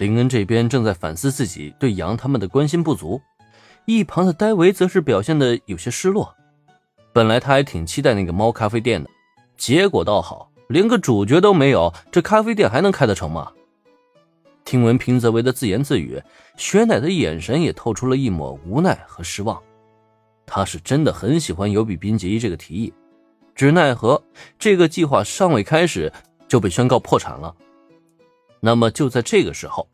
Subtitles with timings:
[0.00, 3.20] 林恩这边正在反思自己对杨他们的关心不足，
[3.84, 6.34] 一旁的戴维则是表现的有些失落。
[7.12, 9.10] 本来他还挺期待那个猫咖啡店的，
[9.58, 13.52] 结果倒好，连个主角都没有，这咖啡店还能开得成吗？
[14.64, 16.18] 听闻平泽唯的自言自语，
[16.56, 19.62] 雪乃的眼神也透出了一抹无奈和失望。
[20.46, 22.90] 他是真的很喜欢尤比宾杰伊这个提议，
[23.54, 24.22] 只奈何
[24.58, 26.10] 这个计划尚未开始
[26.48, 27.54] 就被宣告破产了。
[28.60, 29.88] 那么就在这个时候，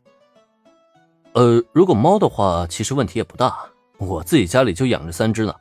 [1.33, 3.57] 呃，如果猫的话，其实问题也不大。
[3.97, 5.55] 我自己家里就养着三只呢，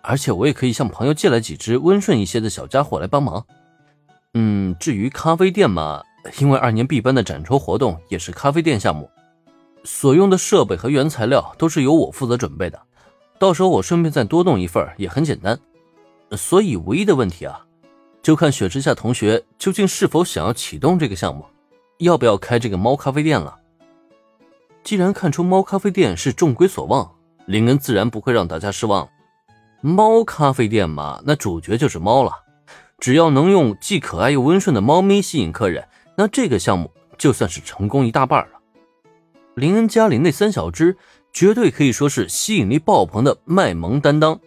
[0.00, 3.44] 而且我也可以向朋友借来几只温顺一些的小家伙来帮忙。
[4.34, 6.02] 嗯，至于咖啡店嘛，
[6.38, 9.10] 因为二年 B 班的展筹活动也是咖啡店项目，
[9.84, 12.80] 所用的设备和原材料都是由我负责准备的，
[13.38, 15.58] 到时候我顺便再多弄一份也很简单。
[16.36, 17.64] 所以唯一的问题啊，
[18.22, 21.44] 就看雪之下同学究竟是否想要启动这个项目。
[21.98, 23.56] 要不要开这个猫咖啡店了？
[24.82, 27.14] 既然看出猫咖啡店是众归所望，
[27.46, 29.08] 林恩自然不会让大家失望。
[29.80, 32.32] 猫咖啡店嘛，那主角就是猫了。
[32.98, 38.58] 只要能用既可爱又温顺的猫咪吸引客人，那这个项目就算是成功一大半了。
[39.54, 40.96] 林恩家里那三小只
[41.32, 44.40] 绝对可以说是吸引力爆棚的卖萌担当，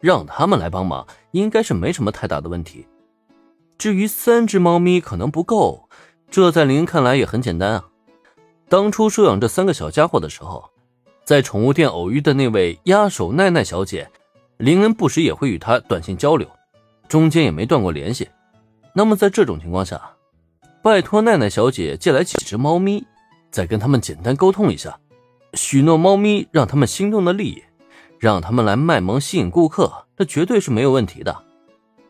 [0.00, 2.86] 让他们来帮忙，应该是没什么太大的问题。
[3.78, 5.88] 至于三只猫咪可能不够。
[6.32, 7.84] 这在林恩看来也很简单啊。
[8.66, 10.64] 当初收养这三个小家伙的时候，
[11.24, 14.10] 在宠物店偶遇的那位压手奈奈小姐，
[14.56, 16.48] 林恩不时也会与她短信交流，
[17.06, 18.26] 中间也没断过联系。
[18.94, 20.00] 那么在这种情况下，
[20.80, 23.04] 拜托奈奈小姐借来几只猫咪，
[23.50, 24.98] 再跟他们简单沟通一下，
[25.52, 27.62] 许诺猫咪让他们心动的利益，
[28.18, 31.44] 让他们来卖萌吸引顾客，这绝对是没有问题的。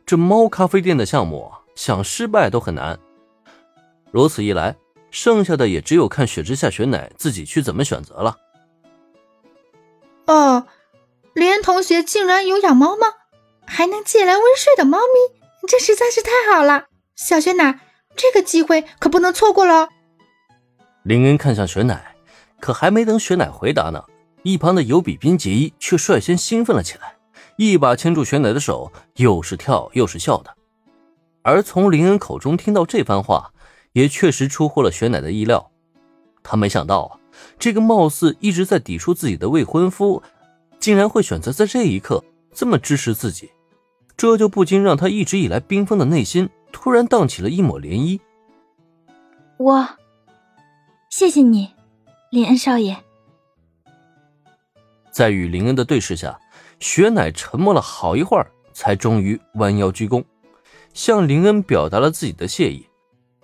[0.06, 2.96] 这猫咖啡店的项目想失败都很难。
[4.12, 4.76] 如此一来，
[5.10, 8.36] 剩下的也只有看雪之下雪乃自己去怎么选择了。
[10.26, 10.66] 哦，
[11.34, 13.06] 林恩同学竟然有养猫吗？
[13.66, 16.88] 还能借来温睡的猫咪，这实在是太好了！
[17.16, 17.80] 小雪乃，
[18.14, 19.88] 这个机会可不能错过了。
[21.04, 22.14] 林恩看向雪乃，
[22.60, 24.04] 可还没等雪乃回答呢，
[24.42, 27.16] 一旁的尤比宾杰伊却率先兴奋了起来，
[27.56, 30.54] 一把牵住雪乃的手，又是跳又是笑的。
[31.42, 33.51] 而从林恩口中听到这番话。
[33.92, 35.70] 也确实出乎了雪乃的意料，
[36.42, 37.18] 他没想到啊
[37.58, 40.22] 这个貌似一直在抵触自己的未婚夫，
[40.78, 43.50] 竟然会选择在这一刻这么支持自己，
[44.16, 48.20] 这就不禁让他一直以来冰封的内心突然荡起了一抹涟漪。
[49.58, 49.88] 我，
[51.10, 51.72] 谢谢你，
[52.30, 52.96] 林恩少爷。
[55.10, 56.40] 在与林恩的对视下，
[56.80, 60.24] 雪乃沉默了好一会儿，才终于弯腰鞠躬，
[60.94, 62.86] 向林恩表达了自己的谢意。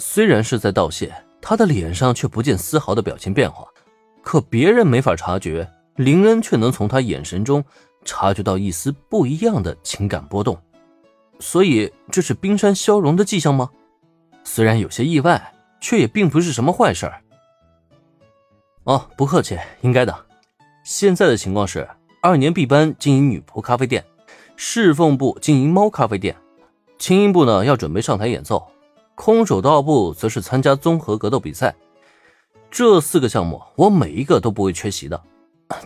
[0.00, 3.66] 虽然是在道谢，他的脸上却不见丝毫的表情变化，
[4.22, 7.64] 可别人没法察觉，林恩却能从他眼神中
[8.04, 10.56] 察觉到一丝不一样的情感波动。
[11.41, 13.70] 所以这是冰山消融的迹象吗？
[14.44, 17.10] 虽然有些意外，却也并不是什么坏事。
[18.84, 20.26] 哦，不客气，应该的。
[20.84, 21.87] 现在的情况是，
[22.22, 24.04] 二年 B 班经营女仆咖啡店，
[24.56, 26.37] 侍奉部经营猫咖啡店，
[26.98, 28.66] 轻音部呢要准备上台演奏。
[29.19, 31.75] 空手道部则是参加综合格斗比赛，
[32.71, 35.21] 这四个项目我每一个都不会缺席的。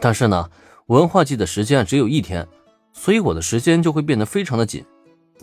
[0.02, 0.50] 但是呢，
[0.88, 2.46] 文化季的时间只有一天，
[2.92, 4.84] 所以我的时间就会变得非常的紧。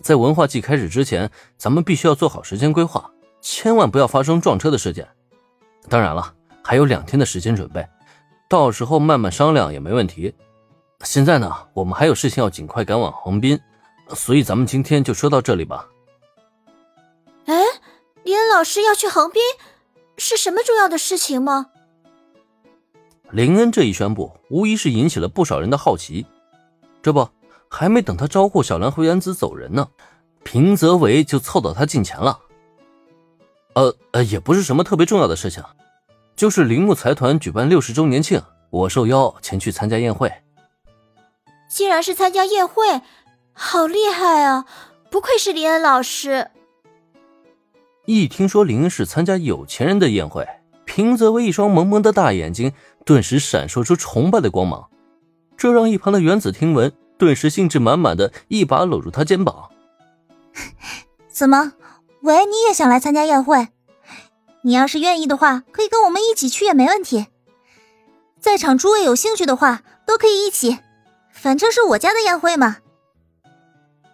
[0.00, 5.06] 在文化季开始之前，咱们必须要做好时间规划，千万不要发生撞车的事件。
[5.88, 7.84] 当然了，还有两天的时间准备，
[8.48, 10.32] 到时候慢慢商量也没问题。
[11.02, 13.60] 现在呢，我们还有事情要尽快赶往横滨，
[14.14, 15.84] 所以咱们今天就说到这里吧。
[17.46, 17.56] 哎
[18.30, 19.42] 林恩老师要去横滨，
[20.16, 21.66] 是什么重要的事情吗？
[23.32, 26.24] 林恩这一宣布，无疑是引起了不少人的好奇。
[27.02, 27.28] 这不，
[27.68, 29.88] 还没等他招呼小兰和原子走人呢，
[30.44, 32.38] 平泽唯就凑到他近前了。
[33.74, 35.64] 呃呃，也不是什么特别重要的事情，
[36.36, 38.40] 就是铃木财团举办六十周年庆，
[38.70, 40.32] 我受邀前去参加宴会。
[41.68, 43.02] 竟然是参加宴会，
[43.52, 44.66] 好厉害啊！
[45.10, 46.52] 不愧是林恩老师。
[48.06, 50.46] 一听说林恩是参加有钱人的宴会，
[50.84, 52.72] 平泽唯一双萌萌的大眼睛
[53.04, 54.88] 顿时闪烁出崇拜的光芒，
[55.56, 59.70] 这让一旁的原子听闻，顿时兴致满满的一把搂住他肩膀。
[61.30, 61.74] 怎么，
[62.22, 63.68] 喂，你也想来参加宴会？
[64.62, 67.26] 你要是愿意的话，可以跟我们一起去也没问题。
[68.40, 70.78] 在场诸位有兴趣的话，都可以一起，
[71.30, 72.78] 反正是我家的宴会嘛。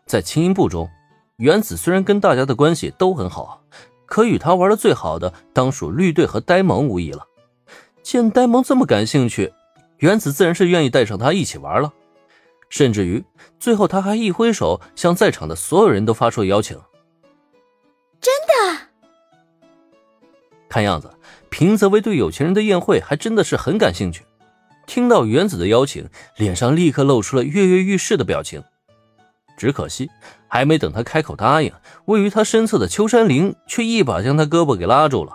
[0.04, 0.90] 在轻音部中。
[1.36, 3.62] 原子虽然跟大家的关系都很好，
[4.06, 7.26] 可与他玩的最好的当属绿队和呆萌无疑了。
[8.02, 9.52] 见呆萌这么感兴趣，
[9.98, 11.92] 原子自然是愿意带上他一起玩了。
[12.70, 13.22] 甚至于
[13.60, 16.76] 最后，他还一挥手，向在场的所有人都发出了邀请。
[18.18, 18.80] 真的？
[20.70, 21.10] 看样子，
[21.50, 24.24] 平泽唯对有钱人的宴会还真的是很感兴趣。
[24.86, 28.64] 听到原子的邀请，脸上立刻露出了跃跃欲试的表情。
[29.56, 30.10] 只可惜，
[30.48, 31.72] 还没等他开口答应，
[32.04, 35.32] 位于他身侧的秋山灵却一把将他胳膊给拉住了。